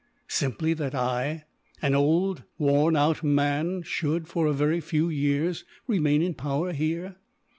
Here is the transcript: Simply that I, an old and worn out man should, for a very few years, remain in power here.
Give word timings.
Simply 0.29 0.73
that 0.73 0.95
I, 0.95 1.43
an 1.79 1.93
old 1.93 2.39
and 2.39 2.45
worn 2.57 2.95
out 2.95 3.21
man 3.23 3.83
should, 3.83 4.27
for 4.27 4.47
a 4.47 4.51
very 4.51 4.81
few 4.81 5.09
years, 5.09 5.63
remain 5.85 6.23
in 6.23 6.33
power 6.33 6.73
here. 6.73 7.17